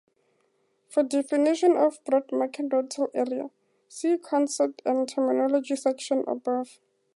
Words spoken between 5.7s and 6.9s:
section above.